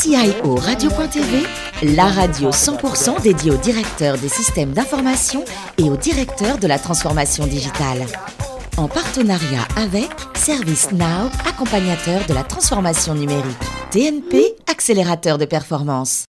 [0.00, 1.42] CIO Radio.tv,
[1.96, 5.44] la radio 100% dédiée aux directeurs des systèmes d'information
[5.76, 8.06] et aux directeurs de la transformation digitale.
[8.76, 13.58] En partenariat avec ServiceNow, accompagnateur de la transformation numérique.
[13.90, 16.26] TNP, accélérateur de performance.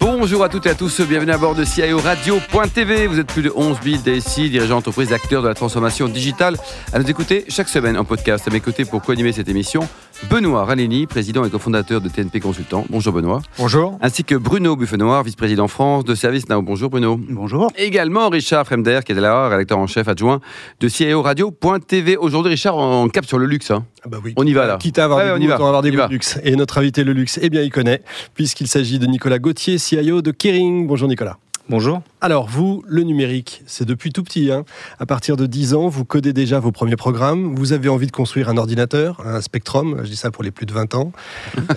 [0.00, 3.06] Bonjour à toutes et à tous, bienvenue à bord de CIO Radio.tv.
[3.06, 6.56] Vous êtes plus de 11 000 DSI, dirigeants d'entreprise, acteurs de la transformation digitale,
[6.94, 8.48] à nous écouter chaque semaine en podcast.
[8.48, 9.86] À mes côtés pour co-animer cette émission,
[10.28, 12.84] Benoît Ranelli, président et cofondateur de TNP Consultant.
[12.90, 13.40] Bonjour Benoît.
[13.58, 13.98] Bonjour.
[14.02, 16.60] Ainsi que Bruno Buffenoir, vice-président France de Service Now.
[16.60, 17.18] Bonjour Bruno.
[17.30, 17.72] Bonjour.
[17.76, 20.40] Également Richard Fremder, qui est là, rédacteur en chef adjoint
[20.80, 22.16] de CIO Radio.tv.
[22.18, 23.70] Aujourd'hui, Richard, on cap sur le luxe.
[23.70, 23.86] Hein.
[24.04, 24.34] Ah bah oui.
[24.36, 24.76] On y va là.
[24.78, 25.54] Quitte à avoir Ouais, des on y goûts, va.
[25.54, 26.06] avoir des On goûts va.
[26.08, 26.38] de luxe.
[26.44, 28.02] Et notre invité le luxe, eh bien, il connaît,
[28.34, 30.86] puisqu'il s'agit de Nicolas Gauthier, CIO de Kering.
[30.86, 31.38] Bonjour Nicolas.
[31.70, 32.02] Bonjour.
[32.20, 34.50] Alors, vous, le numérique, c'est depuis tout petit.
[34.50, 34.64] hein.
[34.98, 37.54] À partir de 10 ans, vous codez déjà vos premiers programmes.
[37.54, 40.00] Vous avez envie de construire un ordinateur, un Spectrum.
[40.02, 41.12] Je dis ça pour les plus de 20 ans.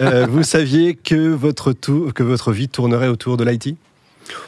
[0.02, 3.76] Euh, vous saviez que votre, que votre vie tournerait autour de l'IT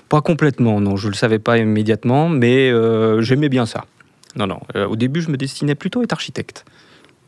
[0.09, 3.85] Pas complètement, non, je ne le savais pas immédiatement, mais euh, j'aimais bien ça.
[4.35, 6.65] Non, non, euh, au début, je me destinais plutôt à être architecte.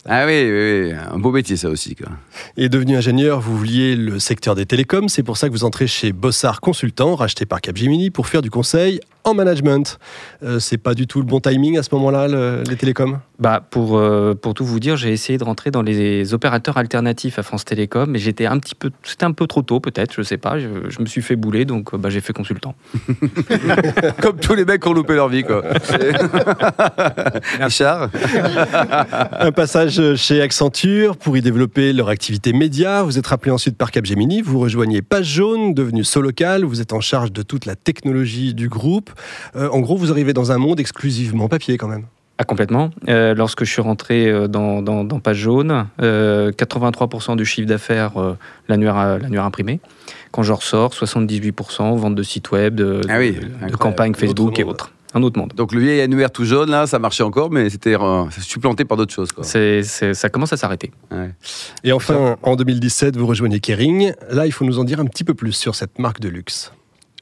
[0.10, 1.96] Ah oui, un beau métier ça aussi.
[1.96, 2.08] Quoi.
[2.56, 5.10] Et devenu ingénieur, vous vouliez le secteur des télécoms.
[5.10, 8.50] C'est pour ça que vous entrez chez Bossard Consultant, racheté par Capgemini, pour faire du
[8.50, 10.00] conseil en management.
[10.44, 13.62] Euh, c'est pas du tout le bon timing à ce moment-là, le- les télécoms Bah,
[13.70, 17.44] pour, euh, pour tout vous dire, j'ai essayé de rentrer dans les opérateurs alternatifs à
[17.44, 20.38] France Télécom, mais j'étais un petit peu, c'était un peu trop tôt peut-être, je sais
[20.38, 22.76] pas, je, je me suis fait bouler, donc euh, bah, j'ai fait consultant.
[24.22, 25.44] Comme tous les mecs qui ont loupé leur vie.
[25.44, 25.64] Quoi.
[27.60, 28.10] Richard
[29.40, 33.04] Un passage chez Accenture pour y développer leur activité média.
[33.04, 34.42] Vous êtes rappelé ensuite par Capgemini.
[34.42, 36.64] Vous rejoignez Page Jaune, devenu Solocal.
[36.66, 39.12] Vous êtes en charge de toute la technologie du groupe.
[39.56, 42.06] Euh, en gros, vous arrivez dans un monde exclusivement papier quand même.
[42.40, 42.92] Ah, complètement.
[43.10, 47.68] Euh, lorsque je suis rentré euh, dans, dans, dans Page Jaune, euh, 83% du chiffre
[47.68, 48.34] d'affaires euh,
[48.68, 49.80] l'annuaire l'annuaire imprimé.
[50.32, 53.78] Quand je ressors, 78% vente de sites web, de, Ah oui, de- de incroyable.
[53.78, 54.92] campagnes Un Facebook autre et autres.
[55.16, 55.54] Un autre monde.
[55.56, 58.98] Donc le vieil annuaire tout jaune, là, ça marchait encore, mais c'était euh, supplanté par
[58.98, 59.32] d'autres choses.
[59.32, 59.44] Quoi.
[59.44, 60.92] C'est, c'est- ça commence à s'arrêter.
[61.12, 61.32] Ouais.
[61.84, 64.12] Et enfin, en 2017, vous rejoignez Kering.
[64.30, 66.72] Là, il faut nous en dire un petit peu plus sur cette marque de luxe.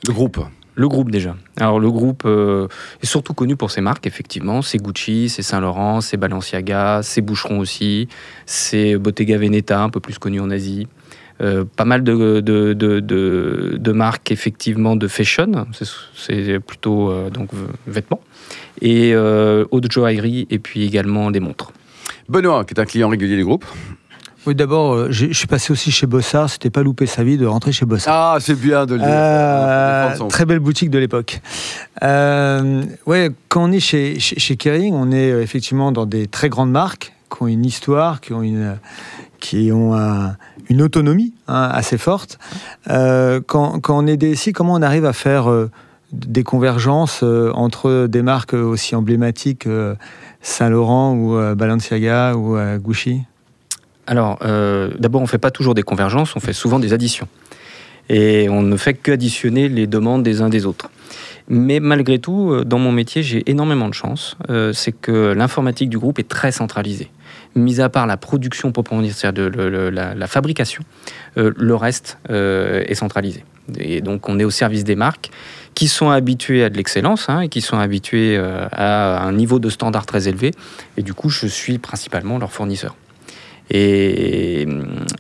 [0.08, 0.40] Le groupe.
[0.78, 1.36] Le groupe déjà.
[1.58, 2.68] Alors le groupe euh,
[3.02, 4.62] est surtout connu pour ses marques, effectivement.
[4.62, 8.10] C'est Gucci, c'est Saint Laurent, c'est Balenciaga, c'est Boucheron aussi,
[8.46, 10.88] c'est Bottega Veneta, un peu plus connu en Asie.
[11.42, 15.66] Euh, pas mal de, de, de, de- marques effectivement de fashion,
[16.16, 17.50] c'est- plutôt euh, donc
[17.88, 18.22] vêtements,
[18.82, 21.72] et eau de joaillerie et puis également des montres.
[22.30, 23.66] Benoît, qui est un client régulier du groupe.
[24.48, 26.50] Oui, d'abord, euh, je suis passé aussi chez Bossard.
[26.50, 28.34] C'était pas louper sa vie de rentrer chez Bossard.
[28.36, 29.08] Ah, c'est bien de le dire.
[29.10, 31.42] Euh, son- très belle boutique de l'époque.
[32.04, 36.28] Euh, ouais, quand on est chez, chez, chez Kering, on est euh, effectivement dans des
[36.28, 38.78] très grandes marques qui ont une histoire, qui ont une,
[39.40, 40.36] qui ont un-
[40.70, 42.38] une autonomie hein, assez forte.
[42.90, 45.70] Euh, quand, quand on est DSI, comment on arrive à faire euh,
[46.12, 49.96] des convergences euh, entre des marques aussi emblématiques, euh,
[50.42, 53.24] Saint-Laurent ou euh, Balenciaga ou euh, Gucci?
[54.08, 57.28] Alors, euh, d'abord, on ne fait pas toujours des convergences, on fait souvent des additions.
[58.08, 60.90] Et on ne fait que additionner les demandes des uns des autres.
[61.48, 64.38] Mais malgré tout, euh, dans mon métier, j'ai énormément de chance.
[64.50, 67.10] Euh, c'est que l'informatique du groupe est très centralisée.
[67.56, 70.84] Mis à part la production proprement dite, c'est-à-dire la, fabrication,
[71.38, 73.46] le reste est centralisé.
[73.80, 75.32] Et donc, on est au service des marques
[75.74, 79.70] qui sont habituées à de l'excellence hein, et qui sont habituées à un niveau de
[79.70, 80.52] standard très élevé.
[80.98, 82.94] Et du coup, je suis principalement leur fournisseur.
[83.72, 84.68] Et,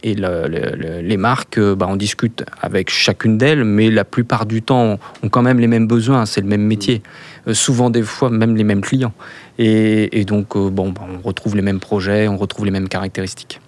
[0.03, 4.03] et le- le- le- les marques, euh, bah, on discute avec chacune d'elles, mais la
[4.05, 7.01] plupart du temps ont quand même les mêmes besoins, c'est le même métier.
[7.47, 9.13] Euh, souvent, des fois, même les mêmes clients.
[9.57, 12.87] Et, et donc, euh, bon, bah, on retrouve les mêmes projets, on retrouve les mêmes
[12.87, 13.59] caractéristiques.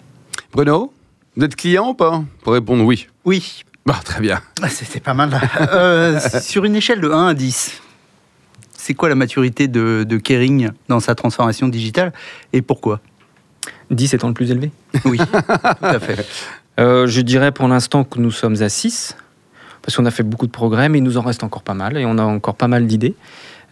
[0.53, 0.93] Bruno,
[1.35, 2.23] vous êtes client ou pas?
[2.43, 3.07] Pour répondre oui.
[3.25, 4.41] Oui, Bah, très bien.
[4.61, 5.31] Ah, c'était pas mal.
[5.73, 7.81] Euh, sur une échelle de 1 à 10,
[8.73, 12.13] c'est quoi la maturité de, de Kering dans sa transformation digitale
[12.53, 13.01] et pourquoi?
[13.91, 14.71] 10 étant le plus élevé.
[15.05, 16.25] Oui, tout à fait.
[16.79, 19.15] Euh, je dirais pour l'instant que nous sommes à 6,
[19.81, 21.97] parce qu'on a fait beaucoup de progrès, mais il nous en reste encore pas mal,
[21.97, 23.15] et on a encore pas mal d'idées.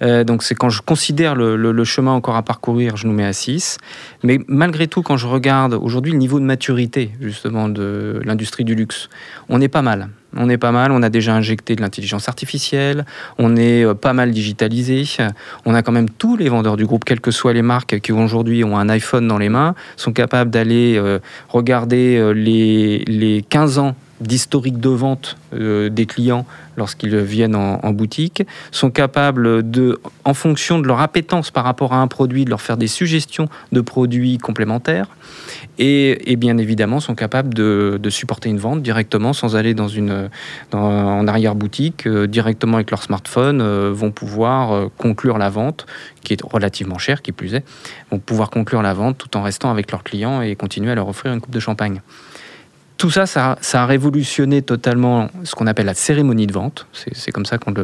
[0.02, 3.34] Euh, donc c'est quand je considère le, chemin encore à parcourir, je nous mets à
[3.34, 3.78] 6.
[4.24, 8.76] Mais malgré tout, quand je regarde aujourd'hui le niveau de maturité justement de l'industrie du
[8.76, 9.10] luxe,
[9.50, 10.10] on est pas mal.
[10.38, 13.06] On est pas mal, on a déjà injecté de l'intelligence artificielle,
[13.38, 15.06] on est euh, pas mal digitalisé,
[15.66, 18.12] on a quand même tous les vendeurs du groupe, quelles que soient les marques qui
[18.12, 23.80] aujourd'hui ont un iPhone dans les mains, sont capables d'aller euh, regarder les, les 15
[23.80, 26.46] ans d'historique de vente euh, des clients
[26.78, 31.98] lorsqu'ils viennent en, boutique, sont capables de, en fonction de leur appétence par rapport à
[31.98, 35.08] un produit, de leur faire des suggestions de produits complémentaires,
[35.78, 40.30] et, bien évidemment sont capables de, supporter une vente directement sans aller dans une,
[40.74, 45.86] en arrière-boutique, euh, directement avec leur smartphone, euh, vont pouvoir conclure la vente,
[46.24, 47.64] qui est relativement chère, qui plus est,
[48.12, 51.08] vont pouvoir conclure la vente tout en restant avec leurs clients et continuer à leur
[51.08, 52.02] offrir une coupe de champagne
[52.98, 56.88] tout ça, ça, ça, a révolutionné totalement ce qu'on appelle la cérémonie de vente.
[56.94, 57.82] C'est comme ça qu'on qu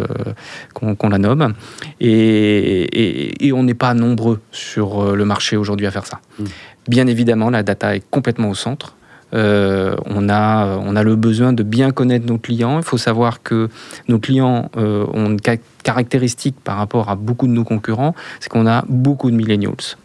[0.96, 1.54] qu la nomme.
[2.00, 6.20] Et, et, et on n'est pas nombreux sur le marché aujourd'hui à faire ça.
[6.40, 6.46] Mmh.
[6.88, 8.96] Bien évidemment, la data est complètement au centre.
[9.34, 12.80] Euh, on, a, on a le besoin de bien connaître nos clients.
[12.80, 13.70] Il faut savoir que
[14.08, 15.40] nos clients euh, ont une
[15.84, 19.96] caractéristique par rapport à beaucoup de nos concurrents, c'est qu'on a beaucoup de millennials.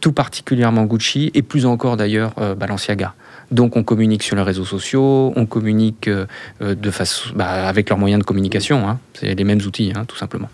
[0.00, 3.14] Tout particulièrement Gucci et plus encore d'ailleurs euh, Balenciaga.
[3.50, 6.26] Donc on communique sur les réseaux sociaux, on communique euh,
[6.60, 8.88] de façon, bah, avec leurs moyens de communication.
[8.88, 8.98] Hein.
[9.14, 10.48] C'est les mêmes outils, hein, tout simplement.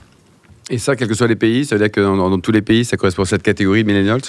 [0.70, 2.62] Et ça, quels que soient les pays, ça veut dire que dans, dans tous les
[2.62, 4.20] pays, ça correspond à cette catégorie de millennials?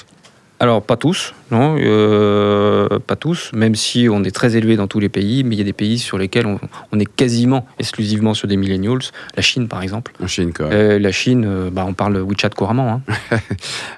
[0.61, 4.99] Alors, pas tous, non, euh, pas tous, même si on est très élevé dans tous
[4.99, 6.59] les pays, mais il y a des pays sur lesquels on,
[6.91, 8.99] on est quasiment exclusivement sur des millennials.
[9.35, 10.13] La Chine, par exemple.
[10.19, 10.67] La Chine, quoi.
[10.67, 13.01] Euh, la Chine, euh, bah, on parle WeChat couramment.
[13.31, 13.39] Hein.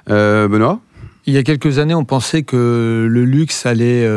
[0.48, 0.80] Benoît?
[1.26, 4.08] Il y a quelques années, on pensait que le luxe allait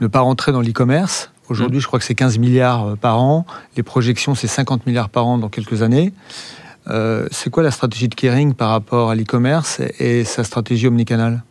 [0.00, 1.30] ne pas rentrer dans l'e-commerce.
[1.48, 1.80] Aujourd'hui, mmh.
[1.80, 3.46] je crois que c'est 15 milliards par an.
[3.76, 6.12] Les projections, c'est 50 milliards par an dans quelques années.
[6.88, 11.42] Euh, c'est quoi la stratégie de Kering par rapport à l'e-commerce et sa stratégie omnicanal?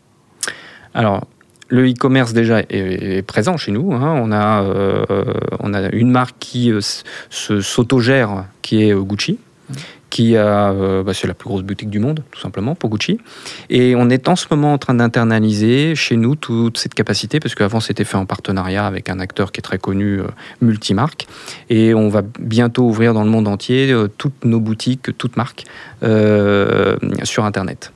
[0.93, 1.25] Alors,
[1.67, 3.93] le e-commerce déjà est, est, présent chez nous.
[3.93, 4.19] Hein.
[4.21, 5.05] On, a, euh,
[5.59, 6.79] on a une marque qui euh,
[7.29, 9.39] s'autogère, qui est Gucci,
[10.09, 13.19] qui a, euh, bah, c'est la plus grosse boutique du monde, tout simplement, pour Gucci.
[13.69, 17.55] Et on est en ce moment en train d'internaliser chez nous toute cette capacité, parce
[17.55, 20.27] qu'avant c'était fait en partenariat avec un acteur qui est très connu, euh,
[20.61, 21.27] multimarque.
[21.69, 25.65] Et on va bientôt ouvrir dans le monde entier euh, toutes nos boutiques, toutes marques,
[27.23, 27.91] sur Internet.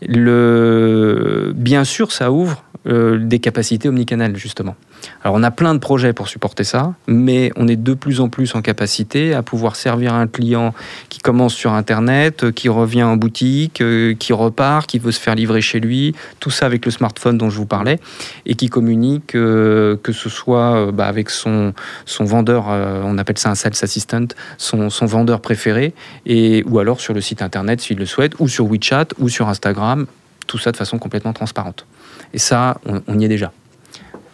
[0.00, 1.52] Le...
[1.54, 4.76] Bien sûr, ça ouvre euh, des capacités omnicanales, justement.
[5.24, 8.28] Alors, on a plein de projets pour supporter ça, mais on est de plus en
[8.28, 10.72] plus en capacité à pouvoir servir un client
[11.08, 15.20] qui commence sur Internet, euh, qui revient en boutique, euh, qui repart, qui veut se
[15.20, 17.98] faire livrer chez lui, tout ça avec le smartphone dont je vous parlais,
[18.46, 21.72] et qui communique, que ce soit bah, avec son,
[22.04, 24.26] son vendeur, on appelle ça un sales assistant,
[24.58, 25.92] son, son vendeur préféré,
[26.24, 29.48] et, ou alors sur le site Internet s'il le souhaite, ou sur WeChat, ou sur
[29.48, 30.06] Instagram,
[30.46, 31.86] tout ça de façon complètement transparente.
[32.32, 33.52] Et ça, on, on y est déjà,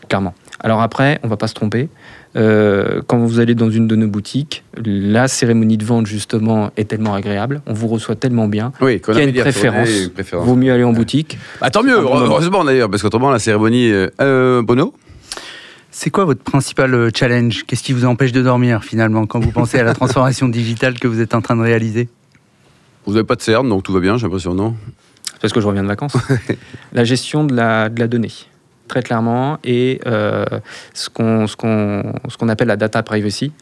[0.08, 0.34] clairement.
[0.60, 1.88] Alors après, on va pas se tromper.
[2.34, 6.84] Euh, quand vous allez dans une de nos boutiques, la cérémonie de vente justement est
[6.84, 9.88] tellement agréable, on vous reçoit tellement bien oui, qu'il y a une préférence.
[9.90, 10.46] une préférence.
[10.46, 11.38] Vaut mieux aller en boutique.
[11.60, 13.90] Bah, tant mieux, heureusement d'ailleurs, parce qu'autrement la cérémonie.
[14.20, 14.94] Euh, Bono
[15.94, 17.64] c'est quoi votre principal challenge?
[17.66, 21.06] Qu'est-ce qui vous empêche de dormir finalement quand vous pensez à la transformation digitale que
[21.06, 22.08] vous êtes en train de réaliser?
[23.04, 24.74] Vous n'avez pas de CERN, donc tout va bien, j'ai l'impression, non?
[25.42, 26.16] Parce que je reviens de vacances.
[26.92, 28.32] la gestion de la, de la donnée
[28.92, 30.44] très clairement, et euh,
[30.92, 33.52] ce qu'on ce qu'on ce qu'on appelle la data privacy.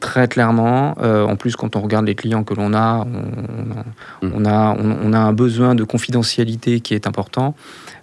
[0.00, 4.44] Très clairement, euh, en plus quand on regarde les clients que l'on a, on, on,
[4.46, 7.54] a on, on, a un besoin de confidentialité qui est important.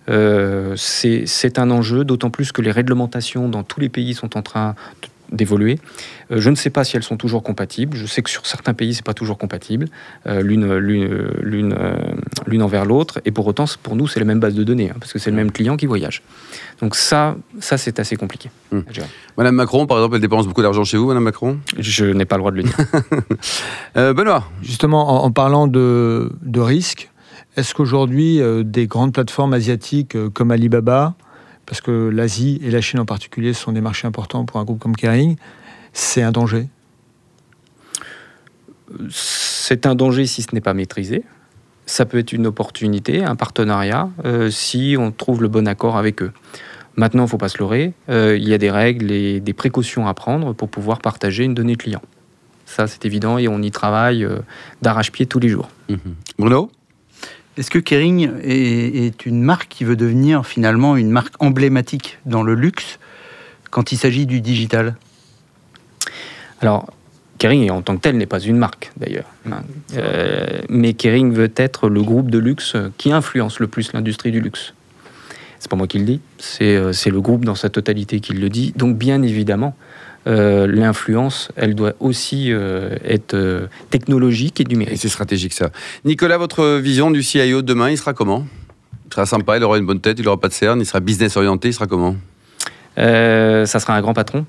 [0.09, 4.41] Euh, c'est un enjeu, d'autant plus que les réglementations dans tous les pays sont en
[4.41, 4.75] train
[5.31, 5.79] d'évoluer.
[6.31, 7.95] Euh, je ne sais pas si elles sont toujours compatibles.
[7.97, 9.87] Je sais que sur certains pays, c'est pas toujours compatible,
[10.27, 11.75] euh, l'une l'une
[12.47, 13.21] l'une envers l'autre.
[13.25, 15.29] Et pour autant, pour nous, c'est la même base de données, hein, parce que c'est
[15.29, 16.21] le même client qui voyage.
[16.81, 18.49] Donc ça, ça c'est assez compliqué.
[18.71, 18.79] Mmh.
[19.37, 21.59] Madame Macron, par exemple, elle dépense beaucoup d'argent chez vous, Madame Macron?
[21.77, 22.77] Je n'ai pas le droit de le dire.
[23.97, 27.09] euh, Benoît Justement, en, en parlant de, de risques,
[27.57, 31.15] est-ce qu'aujourd'hui, euh, des grandes plateformes asiatiques euh, comme Alibaba,
[31.69, 34.79] parce que l'Asie et la Chine en particulier sont des marchés importants pour un groupe
[34.79, 35.37] comme Kering,
[35.93, 36.67] c'est un danger?
[39.11, 41.23] C'est un danger si ce n'est pas maîtrisé.
[41.85, 46.23] Ça peut être une opportunité, un partenariat, euh, si on trouve le bon accord avec
[46.23, 46.31] eux.
[46.95, 49.53] Maintenant, il ne faut pas se leurrer, euh, il y a des règles et des
[49.53, 52.01] précautions à prendre pour pouvoir partager une donnée client.
[52.65, 54.39] Ça, c'est évident et on y travaille euh,
[54.81, 55.69] d'arrache-pied tous les jours.
[55.87, 55.95] Mmh.
[56.39, 56.71] Bruno?
[57.57, 62.55] Est-ce que Kering est, une marque qui veut devenir finalement une marque emblématique dans le
[62.55, 62.99] luxe
[63.69, 64.95] quand il s'agit du digital?
[66.61, 66.91] Alors,
[67.37, 69.25] Kering en tant que tel n'est pas une marque d'ailleurs.
[69.95, 74.41] Euh, mais Kering veut être le groupe de luxe qui influence le plus l'industrie du
[74.41, 74.73] luxe.
[75.59, 78.73] C'est pas moi qui le dis, c'est le groupe dans sa totalité qui le dit.
[78.77, 79.75] Donc bien évidemment,
[80.27, 84.93] euh, l'influence, elle doit aussi euh, être euh, technologique et numérique.
[84.93, 85.69] Et c'est stratégique ça.
[86.05, 88.45] Nicolas, votre vision du CIO de demain, il sera comment?
[89.07, 90.99] Il sera sympa, il aura une bonne tête, il n'aura pas de cerne, il sera
[90.99, 92.15] business orienté, il sera comment?
[92.97, 94.45] Ça sera un grand patron.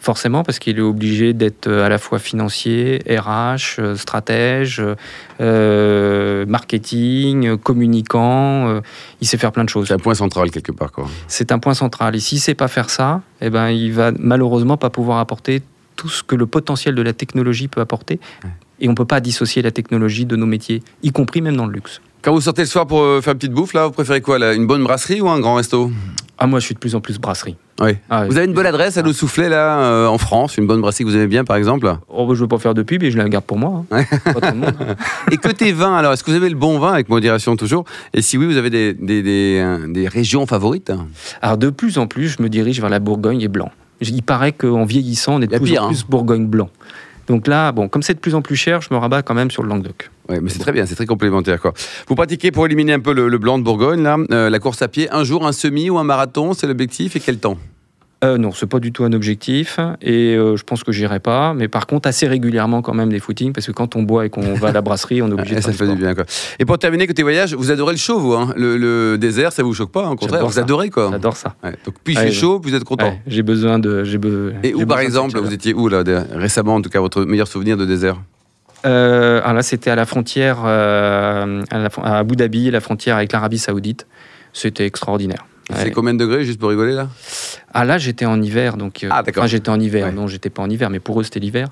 [0.00, 4.82] Forcément, parce qu'il est obligé d'être à la fois financier, RH, euh, stratège,
[5.40, 8.68] euh, marketing, communicant.
[8.68, 8.80] euh,
[9.20, 9.88] il sait faire plein de choses.
[9.88, 10.92] C'est un point central quelque part.
[10.92, 11.06] Quoi.
[11.28, 12.16] C'est un point central.
[12.16, 15.62] Et s'il ne sait pas faire ça, eh ben, il va malheureusement pas pouvoir apporter
[15.96, 18.18] tout ce que le potentiel de la technologie peut apporter.
[18.80, 21.66] Et on ne peut pas dissocier la technologie de nos métiers, y compris même dans
[21.66, 22.00] le luxe.
[22.22, 24.38] Quand vous sortez le soir pour euh, faire une petite bouffe, là, vous préférez quoi
[24.38, 25.90] là, Une bonne brasserie ou un grand resto?
[26.38, 27.56] Ah, moi, je suis de plus en plus brasserie.
[27.80, 27.90] Oui.
[28.08, 30.80] Ah, Vous avez une bonne adresse à nous souffler là euh, en France, une bonne
[30.80, 31.92] brasserie que vous aimez bien par exemple?
[32.08, 33.84] Oh, bah, je ne veux pas faire de pub et je la garde pour moi.
[33.90, 34.04] hein.
[34.40, 34.94] Pas monde, hein.
[35.32, 37.84] Et côté vin, alors, est-ce que vous avez le bon vin avec modération toujours?
[38.12, 40.92] Et si oui, vous avez des, des, des, euh, des régions favorites?
[41.42, 43.72] Alors, de plus en plus, je me dirige vers la Bourgogne et blanc.
[44.00, 45.88] Il paraît qu'en vieillissant, on est de plus pire, en hein.
[45.88, 46.70] plus Bourgogne blanc.
[47.26, 49.50] Donc là, bon, comme c'est de plus en plus cher, je me rabats quand même
[49.50, 50.10] sur le Languedoc.
[50.28, 51.60] Oui, mais c'est très bien, c'est très complémentaire.
[51.60, 51.72] Quoi.
[52.08, 54.80] Vous pratiquez pour éliminer un peu le, le blanc de Bourgogne, là, euh, la course
[54.82, 57.58] à pied, un jour, un semi ou un marathon, c'est l'objectif et quel temps?
[58.22, 61.52] Euh, non, c'est pas du tout un objectif et euh, je pense que j'irai pas.
[61.52, 64.30] Mais par contre, assez régulièrement quand même des footings parce que quand on boit et
[64.30, 66.14] qu'on va à la brasserie, on est obligé de Ça faire fait du bien.
[66.14, 66.24] Quoi.
[66.58, 68.54] Et pour terminer, côté voyage, vous adorez le chaud, vous hein?
[68.56, 70.60] Le, le désert, ça vous choque pas, au contraire, vous ça.
[70.62, 71.08] adorez quoi.
[71.12, 71.54] J'adore ça.
[71.62, 73.08] Ouais, Donc, plus il Ouais, fait chaud, plus vous êtes content.
[73.08, 74.02] Ouais, j'ai besoin de.
[74.04, 76.02] be- Et où, par exemple, vous étiez où là,
[76.32, 78.16] récemment, en tout cas, votre meilleur souvenir de désert?
[78.84, 83.58] Euh, alors là, c'était à la frontière, euh, à, Abu Dhabi, la frontière avec l'Arabie
[83.58, 84.06] Saoudite.
[84.52, 85.46] C'était extraordinaire.
[85.74, 87.08] C'est combien de degrés, juste pour rigoler là?
[87.72, 89.02] Ah là, j'étais en hiver, donc.
[89.02, 89.42] euh, Ah, d'accord.
[89.44, 90.06] Enfin, j'étais en hiver.
[90.06, 90.12] Ouais.
[90.12, 91.68] Non, j'étais pas en hiver, mais pour eux, c'était l'hiver.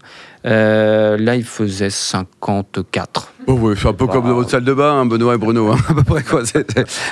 [0.46, 3.32] Euh, là, il faisait 54.
[3.46, 5.70] Oh oui, c'est un peu comme dans votre salle de bain, hein, Benoît et Bruno.
[5.72, 6.44] hein, à peu près, quoi.
[6.44, 6.66] C'est-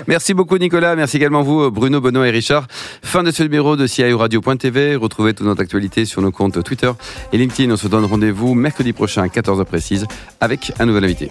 [0.09, 2.67] Merci beaucoup Nicolas, merci également vous Bruno, Benoît et Richard.
[3.03, 4.97] Fin de ce numéro de CIO Radio.tv.
[4.97, 6.91] Retrouvez toute notre actualité sur nos comptes Twitter
[7.33, 7.73] et LinkedIn.
[7.73, 10.07] On se donne rendez-vous mercredi prochain à 14h précise
[10.41, 11.31] avec un nouvel invité.